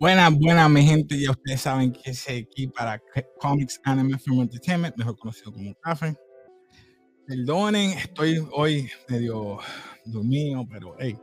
Buenas, 0.00 0.32
buenas, 0.38 0.70
mi 0.70 0.82
gente. 0.82 1.20
Ya 1.20 1.30
ustedes 1.30 1.60
saben 1.60 1.92
que 1.92 2.12
es 2.12 2.26
aquí 2.26 2.66
para 2.68 3.02
Comics 3.38 3.78
Anime 3.84 4.18
Film 4.18 4.40
Entertainment, 4.40 4.96
mejor 4.96 5.14
conocido 5.18 5.52
como 5.52 5.74
Café. 5.74 6.16
Perdonen, 7.26 7.90
estoy 7.90 8.42
hoy 8.52 8.88
medio 9.10 9.58
dormido, 10.06 10.66
pero 10.66 10.96
hey, 10.98 11.18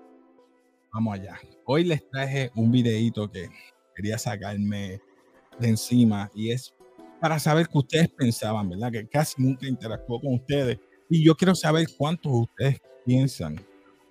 vamos 0.94 1.16
allá. 1.16 1.40
Hoy 1.66 1.86
les 1.86 2.08
traje 2.08 2.52
un 2.54 2.72
videito 2.72 3.28
que 3.32 3.50
quería 3.96 4.20
sacarme 4.20 5.02
de 5.58 5.70
encima 5.70 6.30
y 6.36 6.52
es 6.52 6.72
para 7.20 7.40
saber 7.40 7.68
qué 7.70 7.80
ustedes 7.80 8.10
pensaban, 8.10 8.70
¿verdad? 8.70 8.92
Que 8.92 9.08
casi 9.08 9.42
nunca 9.42 9.68
interactuó 9.68 10.22
con 10.22 10.36
ustedes 10.36 10.78
y 11.10 11.26
yo 11.26 11.36
quiero 11.36 11.56
saber 11.56 11.88
cuántos 11.98 12.32
ustedes 12.32 12.80
piensan 13.04 13.60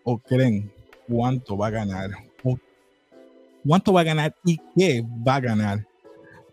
o 0.03 0.19
creen 0.19 0.73
cuánto 1.07 1.57
va 1.57 1.69
a 1.69 1.71
ganar 1.71 2.11
cuánto 3.67 3.93
va 3.93 4.03
a 4.03 4.05
ganar 4.05 4.35
y 4.45 4.59
qué 4.77 5.05
va 5.27 5.37
a 5.37 5.41
ganar 5.41 5.87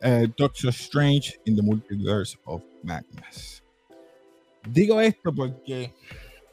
uh, 0.03 0.27
Doctor 0.37 0.69
Strange 0.69 1.39
in 1.45 1.55
the 1.55 1.61
Multiverse 1.61 2.37
of 2.45 2.61
Madness. 2.83 3.63
Digo 4.67 5.01
esto 5.01 5.33
porque 5.33 5.93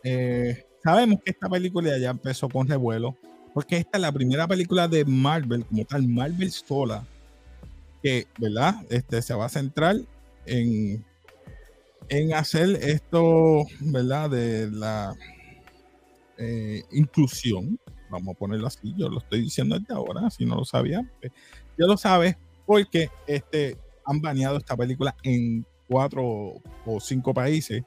eh, 0.03 0.65
sabemos 0.83 1.21
que 1.25 1.31
esta 1.31 1.49
película 1.49 1.97
ya 1.99 2.11
empezó 2.11 2.49
con 2.49 2.67
revuelo, 2.67 3.17
porque 3.55 3.77
esta 3.77 3.99
es 3.99 4.03
la 4.03 4.13
primera 4.13 4.49
película 4.49 4.89
de 4.89 5.05
Marvel, 5.05 5.65
como 5.65 5.85
tal, 5.85 6.07
Marvel 6.09 6.51
sola, 6.51 7.07
que, 8.03 8.27
¿verdad? 8.39 8.75
Este, 8.89 9.23
se 9.23 9.35
va 9.35 9.47
a 9.47 9.49
centrar 9.49 9.97
en, 10.47 11.05
en 12.09 12.35
hacer 12.35 12.71
esto, 12.83 13.67
¿verdad? 13.81 14.31
De 14.31 14.71
la 14.71 15.15
eh, 16.39 16.83
inclusión 16.93 17.79
vamos 18.11 18.35
a 18.35 18.39
ponerlo 18.39 18.67
así, 18.67 18.95
yo 18.97 19.09
lo 19.09 19.19
estoy 19.19 19.43
diciendo 19.43 19.79
desde 19.79 19.95
ahora, 19.95 20.29
si 20.31 20.45
no 20.45 20.57
lo 20.57 20.65
sabía, 20.65 21.09
pues, 21.21 21.33
ya 21.79 21.87
lo 21.87 21.97
sabes, 21.97 22.37
porque 22.67 23.11
este, 23.27 23.77
han 24.05 24.21
baneado 24.21 24.59
esta 24.59 24.77
película 24.77 25.15
en 25.23 25.65
cuatro 25.89 26.55
o 26.87 27.01
cinco 27.01 27.33
países, 27.35 27.83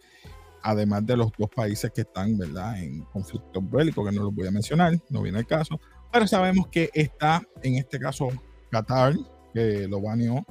además 0.61 1.05
de 1.05 1.17
los 1.17 1.31
dos 1.37 1.49
países 1.49 1.91
que 1.91 2.01
están, 2.01 2.37
¿verdad?, 2.37 2.81
en 2.81 3.01
conflicto 3.05 3.61
bélico, 3.61 4.03
que 4.05 4.11
no 4.11 4.23
los 4.23 4.33
voy 4.33 4.47
a 4.47 4.51
mencionar, 4.51 4.93
no 5.09 5.21
viene 5.21 5.39
el 5.39 5.47
caso, 5.47 5.79
pero 6.11 6.27
sabemos 6.27 6.67
que 6.67 6.89
está, 6.93 7.41
en 7.61 7.75
este 7.75 7.99
caso, 7.99 8.29
Qatar, 8.71 9.15
que 9.53 9.87
lo 9.87 10.01
baneó, 10.01 10.45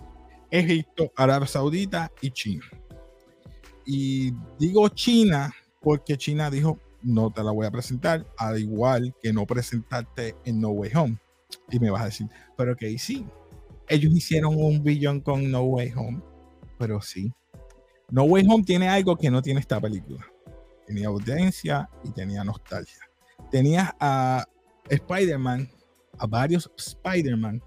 Egipto, 0.50 1.12
Arabia 1.16 1.46
Saudita 1.46 2.10
y 2.20 2.30
China. 2.30 2.64
Y 3.86 4.32
digo 4.58 4.88
China 4.90 5.52
porque 5.80 6.16
China 6.16 6.50
dijo, 6.50 6.78
no 7.02 7.30
te 7.30 7.42
la 7.42 7.50
voy 7.50 7.66
a 7.66 7.70
presentar, 7.70 8.26
al 8.36 8.58
igual 8.58 9.14
que 9.22 9.32
no 9.32 9.46
presentarte 9.46 10.36
en 10.44 10.60
No 10.60 10.70
Way 10.70 10.90
Home. 10.94 11.18
Y 11.70 11.78
me 11.78 11.90
vas 11.90 12.02
a 12.02 12.06
decir, 12.06 12.28
pero 12.56 12.76
que 12.76 12.96
sí, 12.98 13.26
ellos 13.88 14.12
hicieron 14.14 14.54
un 14.56 14.82
billón 14.82 15.20
con 15.20 15.50
No 15.50 15.62
Way 15.62 15.92
Home, 15.96 16.22
pero 16.78 17.00
sí. 17.00 17.32
No 18.10 18.24
Way 18.24 18.46
Home 18.48 18.64
tiene 18.64 18.88
algo 18.88 19.16
que 19.16 19.30
no 19.30 19.42
tiene 19.42 19.60
esta 19.60 19.80
película. 19.80 20.26
Tenía 20.86 21.08
audiencia 21.08 21.88
y 22.04 22.10
tenía 22.10 22.44
nostalgia. 22.44 23.00
Tenías 23.50 23.90
a 24.00 24.46
Spider-Man, 24.88 25.70
a 26.18 26.26
varios 26.26 26.70
Spider-Man 26.76 27.62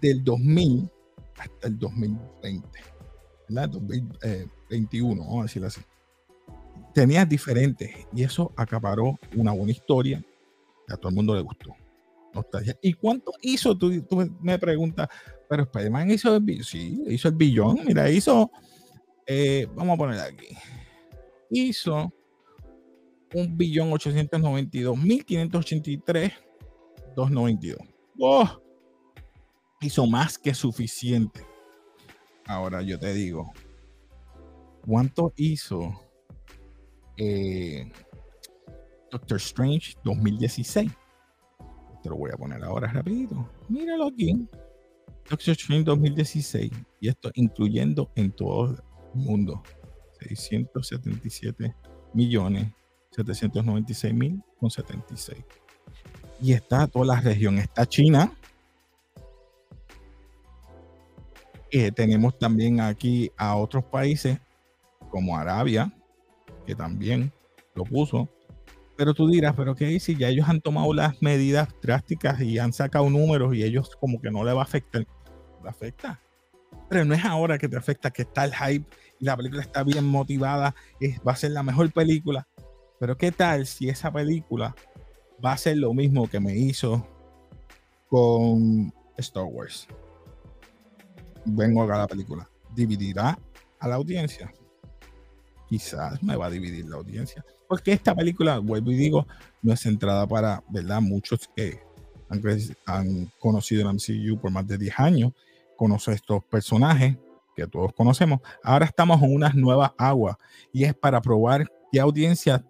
del 0.00 0.22
2000 0.24 0.90
hasta 1.38 1.68
el 1.68 1.78
2020, 1.78 2.68
¿verdad? 3.48 3.68
2021, 3.70 5.22
vamos 5.22 5.56
a 5.56 5.66
así 5.66 5.80
tenías 6.94 7.28
diferentes 7.28 7.90
y 8.14 8.22
eso 8.22 8.52
acaparó 8.56 9.18
una 9.36 9.52
buena 9.52 9.72
historia 9.72 10.22
y 10.88 10.92
a 10.92 10.96
todo 10.96 11.08
el 11.08 11.14
mundo 11.14 11.34
le 11.34 11.42
gustó. 11.42 11.74
¿Y 12.82 12.92
cuánto 12.94 13.32
hizo? 13.42 13.76
Tú, 13.76 13.90
me 14.40 14.58
preguntas, 14.58 15.08
pero 15.48 15.64
Spider-Man 15.64 16.10
hizo 16.10 16.36
el. 16.36 16.64
Sí, 16.64 17.02
hizo 17.08 17.28
el 17.28 17.34
billón. 17.34 17.80
Mira, 17.84 18.08
hizo, 18.08 18.50
eh, 19.26 19.66
vamos 19.74 19.94
a 19.94 19.98
poner 19.98 20.20
aquí, 20.20 20.56
hizo 21.50 22.12
un 23.34 23.56
billón 23.56 23.92
892 23.92 24.96
mil 24.96 25.24
583 25.24 26.32
292. 27.16 27.78
¡Oh! 28.18 28.60
Hizo 29.80 30.06
más 30.06 30.38
que 30.38 30.54
suficiente. 30.54 31.44
Ahora 32.46 32.82
yo 32.82 32.98
te 32.98 33.12
digo, 33.12 33.52
¿cuánto 34.84 35.32
hizo 35.36 36.09
eh, 37.20 37.92
Doctor 39.10 39.36
Strange 39.36 39.94
2016. 40.04 40.90
Te 42.02 42.08
lo 42.08 42.16
voy 42.16 42.30
a 42.32 42.36
poner 42.36 42.64
ahora 42.64 42.90
rapidito. 42.90 43.48
Míralo 43.68 44.08
aquí. 44.08 44.48
Doctor 45.28 45.52
Strange 45.52 45.84
2016. 45.84 46.70
Y 47.00 47.08
esto 47.08 47.30
incluyendo 47.34 48.10
en 48.14 48.32
todo 48.32 48.70
el 48.70 48.80
mundo. 49.14 49.62
677 50.20 51.74
millones 52.14 52.68
796 53.10 54.14
mil 54.14 54.42
con 54.58 54.70
76. 54.70 55.44
Y 56.40 56.52
está 56.52 56.86
toda 56.86 57.04
la 57.04 57.20
región. 57.20 57.58
Está 57.58 57.84
China. 57.86 58.32
Eh, 61.70 61.92
tenemos 61.92 62.38
también 62.38 62.80
aquí 62.80 63.30
a 63.36 63.56
otros 63.56 63.84
países 63.84 64.38
como 65.10 65.36
Arabia, 65.36 65.92
que 66.66 66.74
también 66.74 67.32
lo 67.74 67.84
puso. 67.84 68.28
Pero 68.96 69.14
tú 69.14 69.28
dirás, 69.28 69.54
pero 69.56 69.74
¿qué 69.74 69.98
si 69.98 70.14
ya 70.14 70.28
ellos 70.28 70.48
han 70.48 70.60
tomado 70.60 70.92
las 70.92 71.22
medidas 71.22 71.68
drásticas 71.80 72.40
y 72.42 72.58
han 72.58 72.72
sacado 72.72 73.08
números 73.08 73.54
y 73.54 73.62
ellos 73.62 73.96
como 73.98 74.20
que 74.20 74.30
no 74.30 74.44
le 74.44 74.52
va 74.52 74.60
a 74.60 74.64
afectar? 74.64 75.06
Le 75.62 75.68
afecta. 75.68 76.20
Pero 76.88 77.04
no 77.04 77.14
es 77.14 77.24
ahora 77.24 77.56
que 77.56 77.68
te 77.68 77.76
afecta, 77.76 78.10
que 78.10 78.22
está 78.22 78.44
el 78.44 78.54
hype 78.54 78.84
y 79.18 79.24
la 79.24 79.36
película 79.36 79.62
está 79.62 79.84
bien 79.84 80.04
motivada, 80.04 80.74
va 81.26 81.32
a 81.32 81.36
ser 81.36 81.52
la 81.52 81.62
mejor 81.62 81.90
película. 81.92 82.46
Pero 82.98 83.16
¿qué 83.16 83.32
tal 83.32 83.66
si 83.66 83.88
esa 83.88 84.12
película 84.12 84.74
va 85.42 85.52
a 85.52 85.56
ser 85.56 85.78
lo 85.78 85.94
mismo 85.94 86.28
que 86.28 86.40
me 86.40 86.54
hizo 86.54 87.06
con 88.08 88.92
Star 89.16 89.44
Wars? 89.44 89.88
Vengo 91.46 91.82
a 91.82 91.98
la 91.98 92.06
película. 92.06 92.50
¿Dividirá 92.74 93.38
a 93.78 93.88
la 93.88 93.94
audiencia? 93.94 94.52
Quizás 95.70 96.20
me 96.20 96.34
va 96.34 96.46
a 96.46 96.50
dividir 96.50 96.84
la 96.86 96.96
audiencia. 96.96 97.44
Porque 97.68 97.92
esta 97.92 98.12
película, 98.12 98.58
vuelvo 98.58 98.90
y 98.90 98.96
digo, 98.96 99.26
no 99.62 99.72
es 99.72 99.80
centrada 99.80 100.26
para, 100.26 100.64
¿verdad? 100.68 101.00
Muchos 101.00 101.48
que 101.54 101.78
han, 102.86 103.32
conocido 103.38 103.88
el 103.88 103.94
MCU 103.94 104.40
por 104.40 104.50
más 104.50 104.66
de 104.66 104.76
10 104.76 104.98
años, 104.98 105.32
conocen 105.76 106.14
estos 106.14 106.44
personajes 106.44 107.16
que 107.54 107.68
todos 107.68 107.92
conocemos. 107.94 108.40
Ahora 108.64 108.84
estamos 108.84 109.22
en 109.22 109.32
unas 109.32 109.54
nuevas 109.54 109.92
aguas 109.96 110.36
y 110.72 110.82
es 110.82 110.92
para 110.92 111.22
probar 111.22 111.66
qué 111.92 112.00
audiencia 112.00 112.66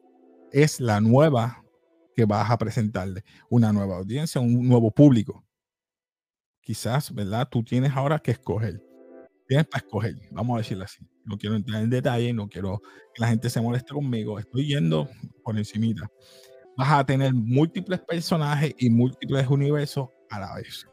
es 0.53 0.79
la 0.79 1.01
nueva 1.01 1.65
que 2.15 2.27
vas 2.27 2.51
a 2.51 2.59
presentarle. 2.59 3.25
Una 3.49 3.73
nueva 3.73 3.97
audiencia, 3.97 4.43
un 4.43 4.69
nuevo 4.69 4.91
público. 4.91 5.43
Quizás, 6.61 7.15
¿verdad? 7.15 7.49
Tú 7.51 7.65
tienes 7.65 7.93
ahora 7.97 8.19
que 8.19 8.33
escoger 8.33 8.90
tienes 9.51 9.67
para 9.67 9.85
escoger, 9.85 10.15
vamos 10.31 10.55
a 10.55 10.59
decirlo 10.59 10.85
así. 10.85 11.05
No 11.25 11.37
quiero 11.37 11.57
entrar 11.57 11.83
en 11.83 11.91
detalle, 11.91 12.33
no 12.33 12.49
quiero 12.49 12.81
que 13.13 13.21
la 13.21 13.27
gente 13.27 13.51
se 13.51 13.61
moleste 13.61 13.93
conmigo, 13.93 14.39
estoy 14.39 14.69
yendo 14.69 15.09
por 15.43 15.59
encimita. 15.59 16.09
Vas 16.77 16.93
a 16.93 17.05
tener 17.05 17.35
múltiples 17.35 17.99
personajes 17.99 18.73
y 18.79 18.89
múltiples 18.89 19.49
universos 19.49 20.09
a 20.31 20.39
la 20.39 20.55
vez. 20.55 20.87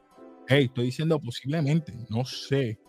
Hey, 0.47 0.65
estoy 0.65 0.85
diciendo 0.85 1.19
posiblemente, 1.19 1.93
no 2.09 2.25
sé. 2.25 2.79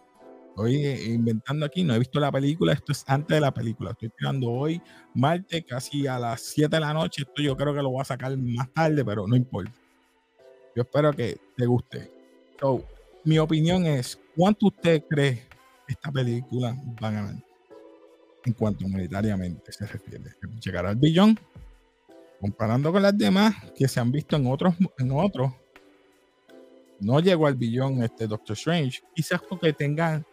Estoy 0.48 0.86
eh, 0.86 1.12
inventando 1.12 1.66
aquí, 1.66 1.84
no 1.84 1.94
he 1.94 1.98
visto 1.98 2.18
la 2.18 2.32
película, 2.32 2.72
esto 2.72 2.92
es 2.92 3.04
antes 3.06 3.34
de 3.36 3.40
la 3.42 3.52
película. 3.52 3.90
Estoy 3.90 4.10
tirando 4.16 4.50
hoy, 4.50 4.80
martes, 5.12 5.66
casi 5.68 6.06
a 6.06 6.18
las 6.18 6.40
7 6.40 6.76
de 6.76 6.80
la 6.80 6.94
noche. 6.94 7.24
Esto 7.28 7.42
yo 7.42 7.54
creo 7.58 7.74
que 7.74 7.82
lo 7.82 7.90
voy 7.90 8.00
a 8.00 8.04
sacar 8.04 8.34
más 8.38 8.72
tarde, 8.72 9.04
pero 9.04 9.26
no 9.26 9.36
importa. 9.36 9.74
Yo 10.74 10.82
espero 10.84 11.12
que 11.12 11.38
te 11.58 11.66
guste. 11.66 12.10
So, 12.58 12.82
mi 13.22 13.38
opinión 13.38 13.84
es, 13.84 14.18
¿cuánto 14.34 14.68
usted 14.68 15.04
cree 15.06 15.48
esta 15.88 16.12
película 16.12 16.76
va 17.02 17.08
a 17.08 17.10
ganar 17.10 17.34
en 18.44 18.52
cuanto 18.52 18.86
monetariamente 18.86 19.72
se 19.72 19.86
refiere. 19.86 20.24
Llegar 20.62 20.86
al 20.86 20.96
billón, 20.96 21.38
comparando 22.40 22.92
con 22.92 23.02
las 23.02 23.16
demás 23.16 23.54
que 23.76 23.88
se 23.88 23.98
han 23.98 24.12
visto 24.12 24.36
en 24.36 24.46
otros, 24.46 24.74
en 24.98 25.10
otros, 25.10 25.52
no 27.00 27.20
llegó 27.20 27.46
al 27.46 27.54
billón 27.54 28.02
este 28.02 28.26
Doctor 28.26 28.56
Strange. 28.56 29.02
Quizás 29.14 29.40
porque 29.48 29.72
tengan 29.72 30.24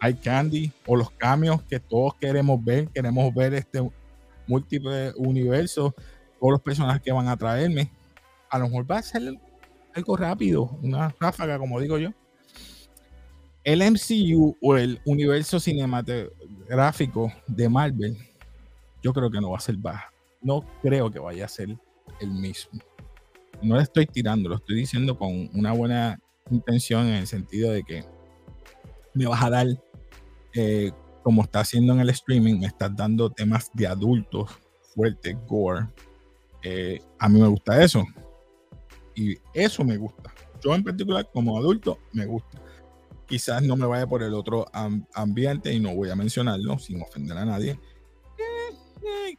hay 0.00 0.14
candy 0.14 0.72
o 0.86 0.96
los 0.96 1.10
cambios 1.12 1.62
que 1.62 1.78
todos 1.78 2.14
queremos 2.16 2.62
ver, 2.64 2.88
queremos 2.88 3.32
ver 3.32 3.54
este 3.54 3.88
múltiple 4.48 5.12
universo, 5.16 5.94
todos 6.40 6.52
los 6.52 6.60
personajes 6.60 7.02
que 7.02 7.12
van 7.12 7.28
a 7.28 7.36
traerme. 7.36 7.90
A 8.50 8.58
lo 8.58 8.66
mejor 8.66 8.90
va 8.90 8.98
a 8.98 9.02
ser 9.02 9.22
algo 9.94 10.16
rápido, 10.16 10.78
una 10.82 11.14
ráfaga, 11.20 11.58
como 11.58 11.78
digo 11.80 11.98
yo 11.98 12.12
el 13.64 13.82
MCU 13.82 14.56
o 14.60 14.76
el 14.76 15.00
universo 15.04 15.60
cinematográfico 15.60 17.32
de 17.46 17.68
Marvel, 17.68 18.16
yo 19.02 19.12
creo 19.12 19.30
que 19.30 19.40
no 19.40 19.50
va 19.50 19.58
a 19.58 19.60
ser 19.60 19.76
baja. 19.76 20.12
No 20.40 20.64
creo 20.82 21.10
que 21.10 21.18
vaya 21.18 21.44
a 21.44 21.48
ser 21.48 21.76
el 22.20 22.30
mismo. 22.30 22.80
No 23.62 23.76
le 23.76 23.82
estoy 23.82 24.06
tirando, 24.06 24.48
lo 24.48 24.56
estoy 24.56 24.76
diciendo 24.76 25.16
con 25.16 25.48
una 25.54 25.72
buena 25.72 26.20
intención 26.50 27.06
en 27.06 27.14
el 27.14 27.26
sentido 27.26 27.72
de 27.72 27.84
que 27.84 28.04
me 29.14 29.26
vas 29.26 29.42
a 29.42 29.50
dar, 29.50 29.66
eh, 30.54 30.90
como 31.22 31.42
está 31.42 31.60
haciendo 31.60 31.92
en 31.92 32.00
el 32.00 32.10
streaming, 32.10 32.58
me 32.58 32.66
estás 32.66 32.94
dando 32.96 33.30
temas 33.30 33.70
de 33.74 33.86
adultos 33.86 34.50
fuertes, 34.94 35.36
gore. 35.46 35.86
Eh, 36.62 37.00
a 37.18 37.28
mí 37.28 37.40
me 37.40 37.48
gusta 37.48 37.82
eso. 37.82 38.04
Y 39.14 39.36
eso 39.54 39.84
me 39.84 39.96
gusta. 39.96 40.32
Yo 40.62 40.74
en 40.74 40.82
particular, 40.82 41.28
como 41.32 41.56
adulto, 41.58 41.98
me 42.12 42.26
gusta. 42.26 42.60
Quizás 43.32 43.62
no 43.62 43.78
me 43.78 43.86
vaya 43.86 44.06
por 44.06 44.22
el 44.22 44.34
otro 44.34 44.66
ambiente 45.14 45.72
y 45.72 45.80
no 45.80 45.94
voy 45.94 46.10
a 46.10 46.14
mencionarlo 46.14 46.78
sin 46.78 47.00
ofender 47.00 47.38
a 47.38 47.46
nadie. 47.46 47.80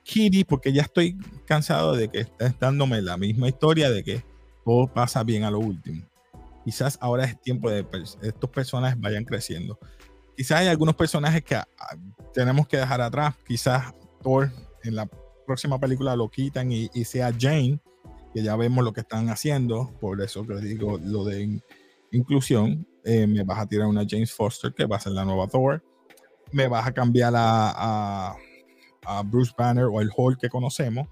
Kitty, 0.03 0.45
porque 0.45 0.73
ya 0.73 0.81
estoy 0.81 1.15
cansado 1.45 1.95
de 1.95 2.09
que 2.09 2.21
estés 2.21 2.57
dándome 2.59 3.03
la 3.03 3.17
misma 3.17 3.49
historia 3.49 3.91
de 3.91 4.03
que 4.03 4.25
todo 4.65 4.91
pasa 4.91 5.23
bien 5.23 5.43
a 5.43 5.51
lo 5.51 5.59
último. 5.59 6.03
Quizás 6.65 6.97
ahora 7.01 7.25
es 7.25 7.39
tiempo 7.39 7.69
de 7.69 7.87
que 7.87 8.01
estos 8.27 8.49
personajes 8.49 8.99
vayan 8.99 9.25
creciendo. 9.25 9.77
Quizás 10.35 10.61
hay 10.61 10.69
algunos 10.69 10.95
personajes 10.95 11.43
que 11.43 11.53
ah, 11.53 11.67
tenemos 12.33 12.67
que 12.67 12.77
dejar 12.77 12.99
atrás. 12.99 13.35
Quizás 13.47 13.93
Thor 14.23 14.49
en 14.83 14.95
la 14.95 15.07
próxima 15.45 15.79
película 15.79 16.15
lo 16.15 16.31
quitan 16.31 16.71
y, 16.71 16.87
sea 17.05 17.31
Jane, 17.31 17.79
que 18.33 18.41
ya 18.41 18.55
vemos 18.55 18.83
lo 18.83 18.91
que 18.91 19.01
están 19.01 19.29
haciendo. 19.29 19.93
Por 20.01 20.19
eso 20.19 20.47
que 20.47 20.55
digo 20.55 20.97
lo 20.97 21.25
de 21.25 21.61
inclusión. 22.11 22.87
Eh, 23.03 23.27
me 23.27 23.43
vas 23.43 23.59
a 23.59 23.67
tirar 23.67 23.87
una 23.87 24.05
James 24.07 24.31
Foster, 24.31 24.73
que 24.73 24.85
va 24.85 24.97
a 24.97 24.99
ser 24.99 25.13
la 25.13 25.25
nueva 25.25 25.47
Thor. 25.47 25.83
Me 26.51 26.67
vas 26.67 26.87
a 26.87 26.93
cambiar 26.93 27.33
a, 27.35 28.35
a, 29.05 29.23
Bruce 29.23 29.53
Banner 29.57 29.85
o 29.85 29.99
el 30.01 30.09
Hulk 30.15 30.39
que 30.39 30.49
conocemos. 30.49 31.07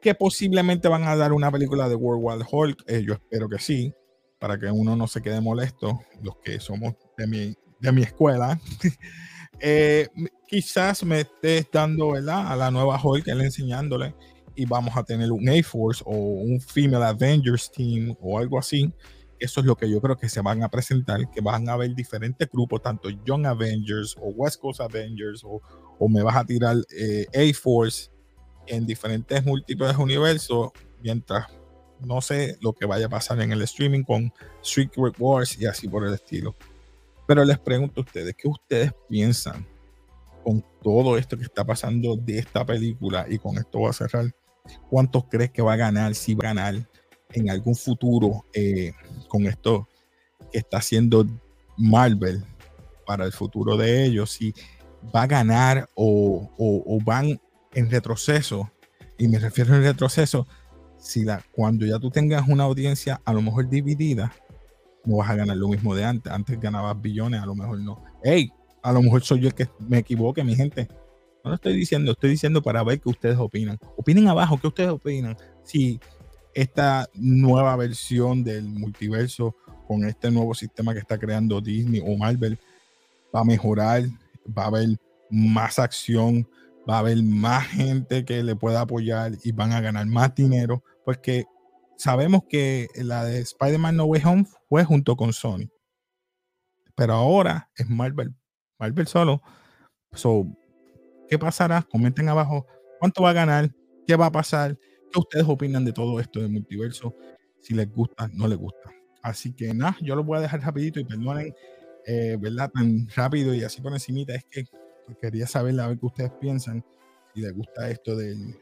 Que 0.00 0.14
posiblemente 0.14 0.88
van 0.88 1.04
a 1.04 1.16
dar 1.16 1.32
una 1.32 1.50
película 1.50 1.88
de 1.88 1.94
World 1.94 2.22
War 2.22 2.46
Hulk. 2.50 2.84
Eh, 2.86 3.02
yo 3.04 3.14
espero 3.14 3.48
que 3.48 3.58
sí 3.58 3.94
para 4.40 4.58
que 4.58 4.66
uno 4.66 4.96
no 4.96 5.06
se 5.06 5.22
quede 5.22 5.40
molesto, 5.40 6.00
los 6.22 6.36
que 6.38 6.58
somos 6.58 6.94
de 7.16 7.26
mi, 7.26 7.54
de 7.78 7.92
mi 7.92 8.02
escuela, 8.02 8.58
eh, 9.60 10.08
quizás 10.48 11.04
me 11.04 11.20
estés 11.20 11.68
dando 11.70 12.12
¿verdad? 12.12 12.50
a 12.50 12.56
la 12.56 12.70
nueva 12.70 12.98
Hulk, 13.00 13.28
él 13.28 13.42
enseñándole, 13.42 14.14
y 14.56 14.64
vamos 14.64 14.96
a 14.96 15.04
tener 15.04 15.30
un 15.30 15.46
A-Force 15.48 16.02
o 16.06 16.16
un 16.16 16.60
Female 16.60 17.04
Avengers 17.04 17.70
Team 17.70 18.16
o 18.20 18.38
algo 18.38 18.58
así. 18.58 18.92
Eso 19.40 19.60
es 19.60 19.66
lo 19.66 19.74
que 19.74 19.90
yo 19.90 20.00
creo 20.00 20.16
que 20.16 20.28
se 20.28 20.42
van 20.42 20.62
a 20.62 20.68
presentar, 20.68 21.30
que 21.30 21.40
van 21.40 21.68
a 21.68 21.72
haber 21.72 21.94
diferentes 21.94 22.48
grupos, 22.50 22.82
tanto 22.82 23.08
Young 23.08 23.46
Avengers 23.46 24.14
o 24.20 24.28
West 24.28 24.60
Coast 24.60 24.80
Avengers, 24.80 25.42
o, 25.44 25.62
o 25.98 26.08
me 26.08 26.22
vas 26.22 26.36
a 26.36 26.44
tirar 26.44 26.76
eh, 26.96 27.26
A-Force 27.34 28.10
en 28.66 28.86
diferentes 28.86 29.44
múltiples 29.44 29.96
universos, 29.96 30.70
mientras 31.02 31.46
no 32.00 32.20
sé 32.20 32.58
lo 32.60 32.72
que 32.72 32.86
vaya 32.86 33.06
a 33.06 33.08
pasar 33.08 33.40
en 33.40 33.52
el 33.52 33.62
streaming 33.62 34.02
con 34.02 34.32
Secret 34.62 35.14
Wars 35.18 35.58
y 35.60 35.66
así 35.66 35.88
por 35.88 36.06
el 36.06 36.14
estilo. 36.14 36.54
Pero 37.26 37.44
les 37.44 37.58
pregunto 37.58 38.00
a 38.00 38.04
ustedes, 38.04 38.34
¿qué 38.36 38.48
ustedes 38.48 38.92
piensan 39.08 39.66
con 40.42 40.64
todo 40.82 41.16
esto 41.16 41.36
que 41.36 41.44
está 41.44 41.64
pasando 41.64 42.16
de 42.16 42.38
esta 42.38 42.64
película? 42.64 43.26
Y 43.28 43.38
con 43.38 43.56
esto 43.56 43.78
voy 43.78 43.90
a 43.90 43.92
cerrar. 43.92 44.34
¿Cuántos 44.88 45.24
crees 45.30 45.50
que 45.50 45.62
va 45.62 45.74
a 45.74 45.76
ganar? 45.76 46.14
Si 46.14 46.34
va 46.34 46.50
a 46.50 46.54
ganar 46.54 46.88
en 47.32 47.50
algún 47.50 47.76
futuro 47.76 48.44
eh, 48.52 48.92
con 49.30 49.46
esto 49.46 49.88
que 50.52 50.58
está 50.58 50.76
haciendo 50.78 51.26
Marvel 51.78 52.44
para 53.06 53.24
el 53.24 53.32
futuro 53.32 53.78
de 53.78 54.04
ellos, 54.04 54.32
si 54.32 54.54
va 55.14 55.22
a 55.22 55.26
ganar 55.26 55.88
o, 55.94 56.50
o 56.58 56.98
van 57.02 57.40
en 57.72 57.90
retroceso. 57.90 58.70
Y 59.16 59.28
me 59.28 59.38
refiero 59.38 59.74
en 59.74 59.82
retroceso 59.82 60.46
si 60.98 61.24
la, 61.24 61.42
cuando 61.52 61.86
ya 61.86 61.98
tú 61.98 62.10
tengas 62.10 62.46
una 62.48 62.64
audiencia 62.64 63.20
a 63.24 63.32
lo 63.32 63.42
mejor 63.42 63.68
dividida, 63.68 64.32
no 65.04 65.16
vas 65.16 65.30
a 65.30 65.34
ganar 65.34 65.56
lo 65.56 65.68
mismo 65.68 65.94
de 65.94 66.04
antes. 66.04 66.32
Antes 66.32 66.60
ganabas 66.60 67.00
billones, 67.00 67.40
a 67.40 67.46
lo 67.46 67.54
mejor 67.54 67.78
no. 67.80 68.02
Hey, 68.22 68.52
a 68.82 68.92
lo 68.92 69.02
mejor 69.02 69.22
soy 69.22 69.40
yo 69.40 69.48
el 69.48 69.54
que 69.54 69.68
me 69.78 69.98
equivoque, 69.98 70.44
mi 70.44 70.54
gente. 70.54 70.88
No 71.42 71.50
lo 71.50 71.54
estoy 71.54 71.74
diciendo, 71.74 72.12
estoy 72.12 72.30
diciendo 72.30 72.62
para 72.62 72.82
ver 72.82 73.00
qué 73.00 73.08
ustedes 73.08 73.38
opinan. 73.38 73.78
Opinen 73.96 74.28
abajo, 74.28 74.58
¿qué 74.60 74.66
ustedes 74.66 74.90
opinan? 74.90 75.36
Si 75.64 75.98
esta 76.54 77.08
nueva 77.14 77.76
versión 77.76 78.42
del 78.42 78.64
multiverso 78.64 79.56
con 79.86 80.04
este 80.04 80.30
nuevo 80.30 80.54
sistema 80.54 80.92
que 80.92 81.00
está 81.00 81.18
creando 81.18 81.60
Disney 81.60 82.00
o 82.04 82.16
Marvel 82.16 82.58
va 83.34 83.40
a 83.40 83.44
mejorar, 83.44 84.02
va 84.46 84.64
a 84.64 84.66
haber 84.66 84.88
más 85.30 85.78
acción, 85.78 86.48
va 86.88 86.96
a 86.96 86.98
haber 87.00 87.22
más 87.22 87.66
gente 87.68 88.24
que 88.24 88.42
le 88.42 88.56
pueda 88.56 88.82
apoyar 88.82 89.32
y 89.44 89.52
van 89.52 89.72
a 89.72 89.80
ganar 89.80 90.06
más 90.06 90.34
dinero, 90.34 90.82
porque 91.04 91.44
sabemos 91.96 92.42
que 92.48 92.88
la 92.94 93.24
de 93.24 93.40
Spider-Man 93.40 93.96
No 93.96 94.04
Way 94.04 94.22
Home 94.24 94.46
fue 94.68 94.84
junto 94.84 95.16
con 95.16 95.32
Sony. 95.32 95.68
Pero 96.96 97.14
ahora 97.14 97.70
es 97.76 97.88
Marvel, 97.88 98.34
Marvel 98.78 99.06
solo. 99.06 99.40
So, 100.12 100.46
¿qué 101.28 101.38
pasará? 101.38 101.82
Comenten 101.82 102.28
abajo 102.28 102.66
cuánto 102.98 103.22
va 103.22 103.30
a 103.30 103.34
ganar, 103.34 103.70
qué 104.06 104.16
va 104.16 104.26
a 104.26 104.32
pasar, 104.32 104.76
qué 105.10 105.18
ustedes 105.18 105.44
opinan 105.48 105.84
de 105.84 105.92
todo 105.92 106.20
esto 106.20 106.40
del 106.40 106.50
multiverso, 106.50 107.14
si 107.60 107.74
les 107.74 107.90
gusta, 107.92 108.28
no 108.32 108.48
les 108.48 108.58
gusta. 108.58 108.90
Así 109.22 109.52
que 109.52 109.74
nada, 109.74 109.96
yo 110.00 110.16
lo 110.16 110.24
voy 110.24 110.38
a 110.38 110.40
dejar 110.40 110.60
rapidito 110.62 110.98
y 111.00 111.04
perdonen, 111.04 111.54
eh, 112.06 112.36
¿verdad? 112.40 112.70
Tan 112.72 113.08
rápido 113.14 113.54
y 113.54 113.62
así 113.62 113.80
por 113.80 113.92
encimita, 113.92 114.34
es 114.34 114.44
que 114.44 114.64
quería 115.20 115.46
saber 115.46 115.78
a 115.80 115.88
ver 115.88 115.98
qué 115.98 116.06
ustedes 116.06 116.32
piensan, 116.40 116.84
si 117.34 117.40
les 117.40 117.52
gusta 117.52 117.90
esto 117.90 118.16
del... 118.16 118.56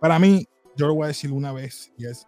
para 0.00 0.18
mí, 0.18 0.46
yo 0.76 0.86
lo 0.86 0.94
voy 0.94 1.04
a 1.04 1.08
decir 1.08 1.32
una 1.32 1.52
vez, 1.52 1.92
y 1.98 2.06
es, 2.06 2.26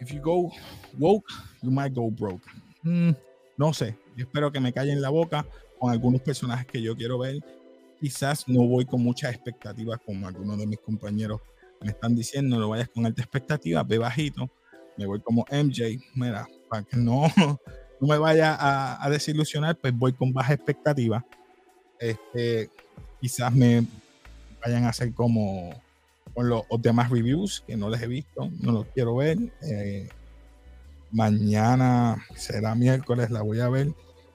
if 0.00 0.10
you 0.12 0.20
go 0.20 0.50
woke, 0.98 1.30
you 1.62 1.70
might 1.70 1.94
go 1.94 2.10
broke. 2.10 2.44
Mm, 2.82 3.10
no 3.56 3.72
sé, 3.72 3.96
espero 4.16 4.50
que 4.50 4.60
me 4.60 4.72
callen 4.72 5.00
la 5.00 5.10
boca 5.10 5.46
con 5.78 5.90
algunos 5.90 6.20
personajes 6.22 6.66
que 6.66 6.82
yo 6.82 6.96
quiero 6.96 7.18
ver. 7.18 7.38
Quizás 8.00 8.48
no 8.48 8.66
voy 8.66 8.84
con 8.84 9.02
muchas 9.02 9.34
expectativas 9.34 9.98
como 10.04 10.26
algunos 10.26 10.58
de 10.58 10.66
mis 10.66 10.78
compañeros 10.78 11.40
me 11.80 11.90
están 11.90 12.14
diciendo, 12.14 12.58
no 12.58 12.68
vayas 12.68 12.88
con 12.88 13.06
alta 13.06 13.22
expectativa, 13.22 13.82
ve 13.82 13.98
bajito. 13.98 14.50
Me 14.96 15.06
voy 15.06 15.20
como 15.20 15.44
MJ, 15.50 16.00
mira, 16.14 16.48
para 16.68 16.82
que 16.82 16.96
no, 16.96 17.22
no 18.00 18.06
me 18.08 18.18
vaya 18.18 18.54
a, 18.54 19.04
a 19.04 19.10
desilusionar, 19.10 19.76
pues 19.76 19.94
voy 19.96 20.12
con 20.12 20.32
baja 20.32 20.54
expectativa 20.54 21.24
este, 21.98 22.70
quizás 23.20 23.52
me 23.52 23.84
vayan 24.64 24.84
a 24.84 24.90
hacer 24.90 25.12
como 25.12 25.70
con 26.34 26.48
los, 26.48 26.64
demás 26.80 27.10
reviews 27.10 27.64
que 27.66 27.76
no 27.76 27.90
les 27.90 28.02
he 28.02 28.06
visto, 28.06 28.50
no 28.60 28.72
los 28.72 28.86
quiero 28.94 29.16
ver. 29.16 29.38
Eh, 29.62 30.08
mañana 31.10 32.24
será 32.36 32.74
miércoles, 32.74 33.30
la 33.30 33.42
voy 33.42 33.60
a 33.60 33.68
ver. 33.68 33.88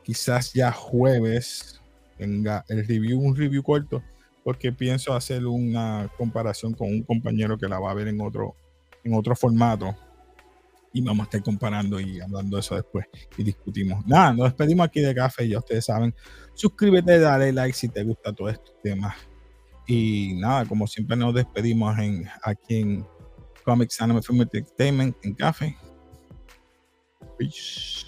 Quizás 0.04 0.54
ya 0.54 0.72
jueves 0.72 1.80
tenga 2.18 2.66
el 2.68 2.86
review, 2.86 3.20
un 3.20 3.36
review 3.36 3.64
corto, 3.64 4.04
porque 4.44 4.72
pienso 4.72 5.14
hacer 5.14 5.46
una 5.46 6.10
comparación 6.18 6.74
con 6.74 6.90
un 6.90 7.04
compañero 7.04 7.58
que 7.58 7.68
la 7.68 7.80
va 7.80 7.92
a 7.92 7.94
ver 7.94 8.08
en 8.08 8.22
otro, 8.22 8.56
en 9.04 9.14
otro 9.14 9.36
formato 9.36 9.96
y 10.94 11.02
vamos 11.02 11.22
a 11.22 11.24
estar 11.24 11.44
comparando 11.44 12.00
y 12.00 12.22
hablando 12.22 12.56
de 12.56 12.62
eso 12.62 12.76
después 12.76 13.08
y 13.36 13.44
discutimos. 13.44 14.06
Nada, 14.06 14.32
nos 14.34 14.46
despedimos 14.46 14.86
aquí 14.86 15.02
de 15.02 15.16
café, 15.16 15.48
ya 15.50 15.58
ustedes 15.58 15.86
saben. 15.86 16.14
Suscríbete, 16.54 17.20
dale 17.20 17.52
like 17.52 17.76
si 17.76 17.90
te 17.90 18.04
gusta 18.04 18.32
todo 18.32 18.50
este 18.50 18.72
tema. 18.84 19.16
Y 19.88 20.36
nada, 20.36 20.66
como 20.66 20.86
siempre 20.88 21.18
nos 21.18 21.34
despedimos 21.34 21.96
aquí 22.44 22.76
en 22.76 23.06
Comics 23.66 24.00
Anime 24.02 24.22
Film 24.22 24.42
Entertainment 24.42 25.16
en 25.24 25.34
café. 25.34 25.76
Peace. 27.40 28.06